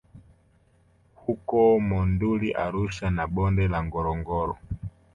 huko 1.15 1.79
Monduli 1.79 2.49
Arusha 2.65 3.07
na 3.17 3.25
Bonde 3.33 3.65
la 3.67 3.79
Ngorongoro 3.85 4.55